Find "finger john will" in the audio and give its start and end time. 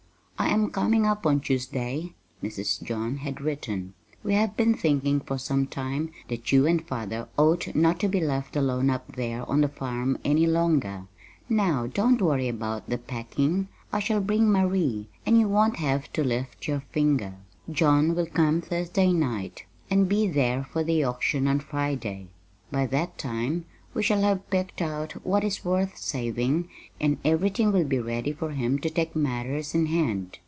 16.91-18.25